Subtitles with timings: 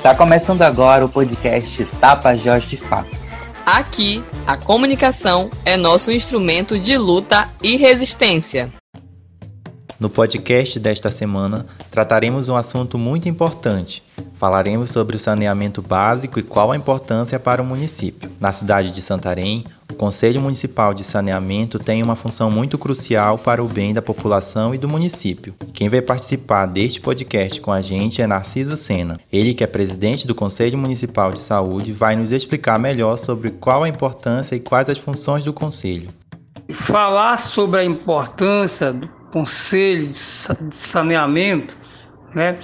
[0.00, 3.10] Está começando agora o podcast Tapajós de Fato.
[3.66, 8.72] Aqui, a comunicação é nosso instrumento de luta e resistência.
[10.00, 14.02] No podcast desta semana, trataremos um assunto muito importante.
[14.32, 18.30] Falaremos sobre o saneamento básico e qual a importância para o município.
[18.40, 19.62] Na cidade de Santarém,
[19.92, 24.74] o Conselho Municipal de Saneamento tem uma função muito crucial para o bem da população
[24.74, 25.54] e do município.
[25.74, 29.20] Quem vai participar deste podcast com a gente é Narciso Sena.
[29.30, 33.84] Ele, que é presidente do Conselho Municipal de Saúde, vai nos explicar melhor sobre qual
[33.84, 36.08] a importância e quais as funções do conselho.
[36.72, 40.16] Falar sobre a importância do conselho de
[40.76, 41.76] saneamento,
[42.34, 42.58] né?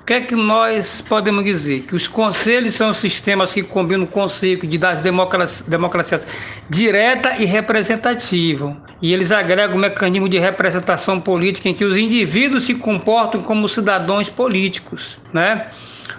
[0.00, 1.82] O que é que nós podemos dizer?
[1.82, 6.26] Que os conselhos são sistemas que combinam o conceito de das democracias, democracias
[6.68, 8.76] direta e representativa.
[9.00, 13.68] E eles agregam um mecanismo de representação política em que os indivíduos se comportam como
[13.68, 15.70] cidadãos políticos, né?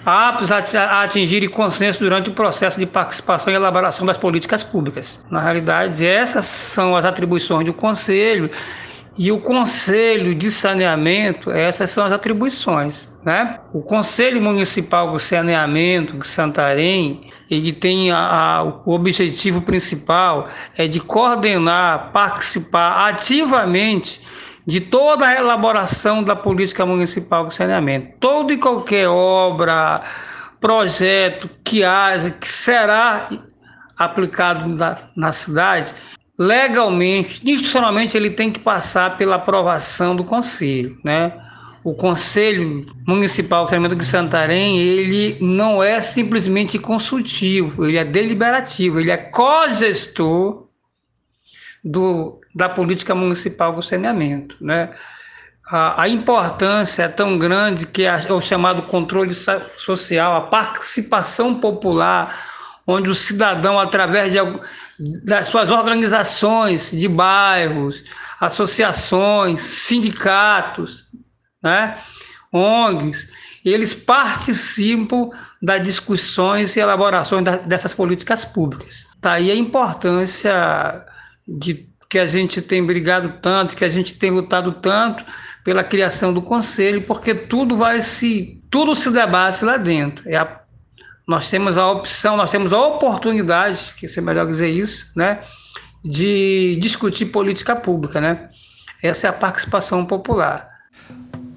[0.05, 5.19] aptos a atingirem consenso durante o processo de participação e elaboração das políticas públicas.
[5.29, 8.49] Na realidade, essas são as atribuições do Conselho
[9.17, 13.09] e o Conselho de Saneamento, essas são as atribuições.
[13.23, 13.59] Né?
[13.73, 20.87] O Conselho Municipal de Saneamento de Santarém, ele tem a, a, o objetivo principal é
[20.87, 24.21] de coordenar, participar ativamente
[24.65, 28.15] de toda a elaboração da política municipal de saneamento.
[28.19, 30.01] Todo e qualquer obra,
[30.59, 33.27] projeto que haja, que será
[33.97, 35.93] aplicado na, na cidade,
[36.37, 41.33] legalmente, institucionalmente, ele tem que passar pela aprovação do conselho, né?
[41.83, 49.09] O Conselho Municipal Tremendo de Santarém, ele não é simplesmente consultivo, ele é deliberativo, ele
[49.09, 50.67] é co-gestor
[51.83, 54.91] do, da política municipal do saneamento, né?
[55.67, 59.33] A, a importância é tão grande que é o chamado controle
[59.77, 62.37] social, a participação popular,
[62.85, 64.39] onde o cidadão, através de,
[65.23, 68.03] das suas organizações de bairros,
[68.39, 71.07] associações, sindicatos,
[71.61, 71.97] né,
[72.51, 73.27] ONGs,
[73.63, 75.29] eles participam
[75.61, 79.05] das discussões e elaborações da, dessas políticas públicas.
[79.21, 81.05] Tá a importância
[81.47, 85.23] de que a gente tem brigado tanto, que a gente tem lutado tanto
[85.63, 90.27] pela criação do conselho, porque tudo vai se tudo se debate lá dentro.
[90.27, 90.61] É a
[91.31, 95.39] nós temos a opção, nós temos a oportunidade, que é melhor dizer isso, né,
[96.03, 98.49] de discutir política pública, né?
[99.01, 100.67] Essa é a participação popular.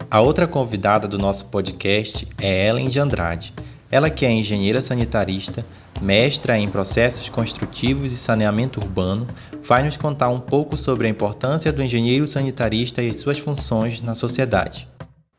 [0.09, 3.53] A outra convidada do nosso podcast é Ellen de Andrade.
[3.91, 5.67] Ela que é engenheira sanitarista,
[6.01, 9.27] mestra em processos construtivos e saneamento urbano,
[9.61, 14.15] vai nos contar um pouco sobre a importância do engenheiro sanitarista e suas funções na
[14.15, 14.89] sociedade.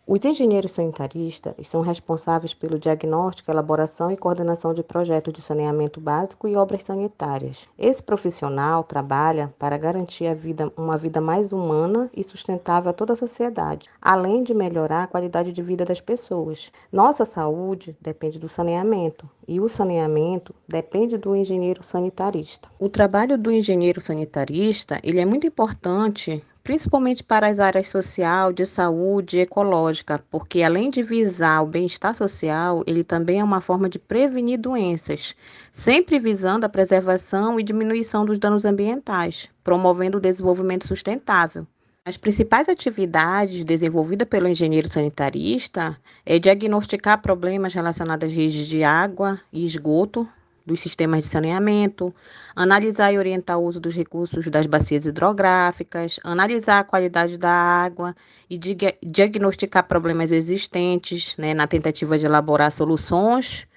[0.07, 6.47] Os engenheiros sanitaristas são responsáveis pelo diagnóstico, elaboração e coordenação de projetos de saneamento básico
[6.47, 7.67] e obras sanitárias.
[7.75, 13.13] Esse profissional trabalha para garantir a vida, uma vida mais humana e sustentável a toda
[13.13, 16.71] a sociedade, além de melhorar a qualidade de vida das pessoas.
[16.91, 22.69] Nossa saúde depende do saneamento e o saneamento depende do engenheiro sanitarista.
[22.77, 28.65] O trabalho do engenheiro sanitarista ele é muito importante principalmente para as áreas social, de
[28.65, 33.87] saúde e ecológica, porque além de visar o bem-estar social, ele também é uma forma
[33.87, 35.35] de prevenir doenças,
[35.71, 41.67] sempre visando a preservação e diminuição dos danos ambientais, promovendo o desenvolvimento sustentável.
[42.03, 45.95] As principais atividades desenvolvidas pelo engenheiro sanitarista
[46.25, 50.27] é diagnosticar problemas relacionados às redes de água e esgoto,
[50.65, 52.13] dos sistemas de saneamento,
[52.55, 58.15] analisar e orientar o uso dos recursos das bacias hidrográficas, analisar a qualidade da água
[58.49, 63.67] e diagnosticar problemas existentes né, na tentativa de elaborar soluções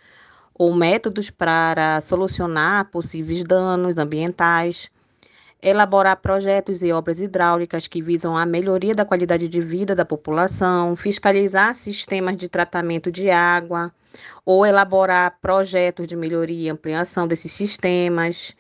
[0.55, 4.91] ou métodos para solucionar possíveis danos ambientais
[5.61, 10.95] elaborar projetos e obras hidráulicas que visam a melhoria da qualidade de vida da população,
[10.95, 13.93] fiscalizar sistemas de tratamento de água,
[14.45, 18.55] ou elaborar projetos de melhoria e ampliação desses sistemas,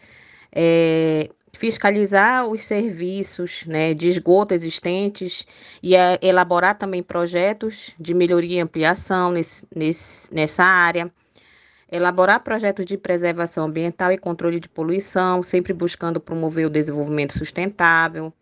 [0.52, 5.46] é, fiscalizar os serviços né, de esgoto existentes
[5.82, 11.12] e é, elaborar também projetos de melhoria e ampliação nesse, nesse, nessa área
[11.90, 18.32] elaborar projetos de preservação ambiental e controle de poluição, sempre buscando promover o desenvolvimento sustentável,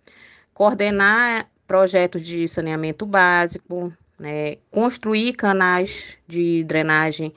[0.53, 7.33] coordenar projetos de saneamento básico, né, construir canais de drenagem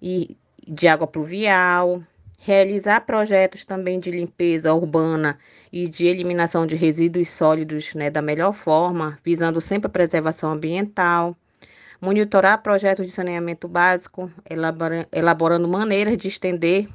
[0.00, 0.36] e
[0.66, 2.02] de água pluvial,
[2.38, 5.38] realizar projetos também de limpeza urbana
[5.72, 11.36] e de eliminação de resíduos sólidos né, da melhor forma, visando sempre a preservação ambiental,
[12.00, 14.30] monitorar projetos de saneamento básico,
[15.12, 16.88] elaborando maneiras de estender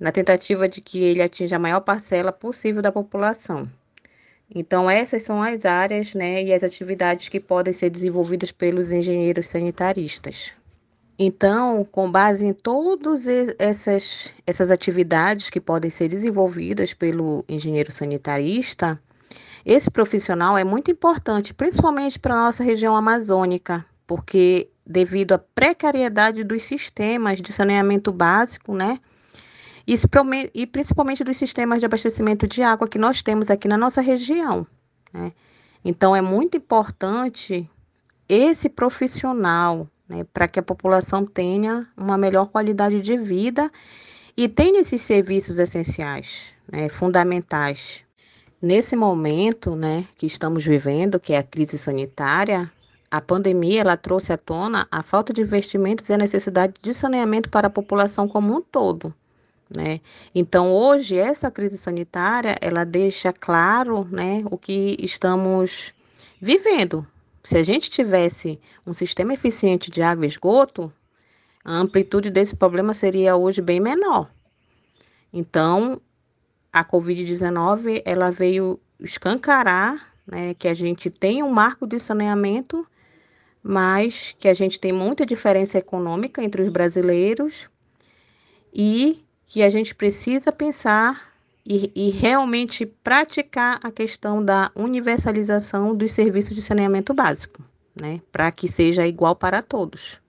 [0.00, 3.68] na tentativa de que ele atinja a maior parcela possível da população.
[4.54, 9.48] Então, essas são as áreas né, e as atividades que podem ser desenvolvidas pelos engenheiros
[9.48, 10.54] sanitaristas.
[11.18, 13.26] Então, com base em todas
[13.58, 19.00] essas, essas atividades que podem ser desenvolvidas pelo engenheiro sanitarista,
[19.64, 26.44] esse profissional é muito importante, principalmente para a nossa região amazônica, porque devido à precariedade
[26.44, 29.00] dos sistemas de saneamento básico, né?
[29.86, 34.66] E, principalmente dos sistemas de abastecimento de água que nós temos aqui na nossa região.
[35.12, 35.32] Né?
[35.84, 37.70] Então, é muito importante
[38.28, 43.70] esse profissional né, para que a população tenha uma melhor qualidade de vida
[44.36, 48.04] e tenha esses serviços essenciais, né, fundamentais.
[48.60, 52.70] Nesse momento né, que estamos vivendo, que é a crise sanitária,
[53.10, 57.48] a pandemia ela trouxe à tona a falta de investimentos e a necessidade de saneamento
[57.48, 59.14] para a população como um todo.
[59.74, 60.00] Né?
[60.34, 65.92] Então, hoje, essa crise sanitária, ela deixa claro né, o que estamos
[66.40, 67.06] vivendo.
[67.42, 70.92] Se a gente tivesse um sistema eficiente de água e esgoto,
[71.64, 74.30] a amplitude desse problema seria hoje bem menor.
[75.32, 76.00] Então,
[76.72, 82.86] a Covid-19, ela veio escancarar né, que a gente tem um marco de saneamento,
[83.62, 87.68] mas que a gente tem muita diferença econômica entre os brasileiros
[88.72, 91.30] e que a gente precisa pensar
[91.64, 97.62] e, e, realmente praticar a questão da universalização dos serviços de saneamento básico,
[98.00, 100.20] né, para que seja igual para todos.